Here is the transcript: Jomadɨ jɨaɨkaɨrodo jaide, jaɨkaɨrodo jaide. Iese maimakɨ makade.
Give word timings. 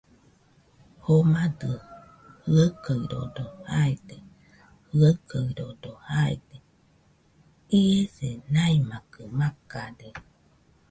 Jomadɨ 1.05 1.69
jɨaɨkaɨrodo 2.51 3.43
jaide, 3.67 4.15
jaɨkaɨrodo 4.97 5.91
jaide. 6.07 6.57
Iese 7.79 8.27
maimakɨ 8.53 9.21
makade. 9.39 10.07